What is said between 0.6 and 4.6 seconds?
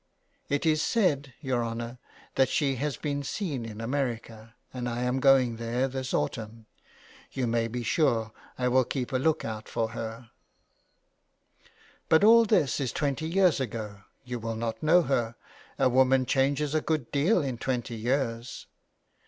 is said, your honour, that she's been seen in America,